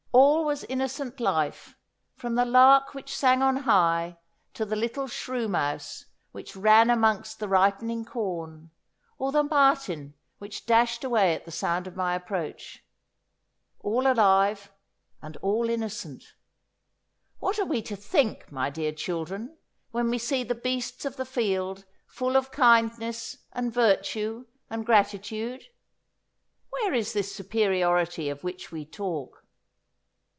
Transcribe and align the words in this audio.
All 0.13 0.43
was 0.43 0.65
innocent 0.65 1.21
life, 1.21 1.77
from 2.17 2.35
the 2.35 2.43
lark 2.43 2.93
which 2.93 3.15
sang 3.15 3.41
on 3.41 3.57
high 3.57 4.17
to 4.53 4.65
the 4.65 4.75
little 4.75 5.07
shrew 5.07 5.47
mouse 5.47 6.07
which 6.33 6.57
ran 6.57 6.89
amongst 6.89 7.39
the 7.39 7.47
ripening 7.47 8.03
corn, 8.03 8.71
or 9.17 9.31
the 9.31 9.43
martin 9.43 10.13
which 10.39 10.65
dashed 10.65 11.05
away 11.05 11.33
at 11.33 11.45
the 11.45 11.51
sound 11.51 11.87
of 11.87 11.95
my 11.95 12.13
approach. 12.15 12.83
All 13.79 14.05
alive 14.11 14.73
and 15.21 15.37
all 15.37 15.69
innocent. 15.69 16.33
What 17.39 17.57
are 17.57 17.65
we 17.65 17.81
to 17.83 17.95
think, 17.95 18.51
my 18.51 18.69
dear 18.69 18.91
children, 18.91 19.57
when 19.91 20.09
we 20.09 20.17
see 20.17 20.43
the 20.43 20.53
beasts 20.55 21.05
of 21.05 21.15
the 21.15 21.25
field 21.25 21.85
full 22.05 22.35
of 22.35 22.51
kindness 22.51 23.37
and 23.53 23.73
virtue 23.73 24.47
and 24.69 24.85
gratitude? 24.85 25.67
Where 26.69 26.93
is 26.93 27.13
this 27.13 27.33
superiority 27.33 28.27
of 28.27 28.43
which 28.43 28.73
we 28.73 28.83
talk? 28.85 29.37